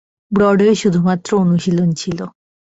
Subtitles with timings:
[0.31, 2.19] Broadway শুধুমাত্র অনুশীলন ছিল।